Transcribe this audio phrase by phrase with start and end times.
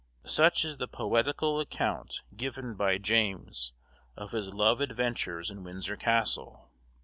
[0.25, 3.73] Such is the poetical account given by James
[4.17, 6.71] of his love adventures in Windsor Castle.